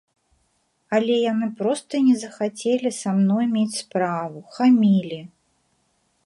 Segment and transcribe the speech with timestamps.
[0.97, 5.21] Але яны проста не захацелі са мной мець справу, хамілі.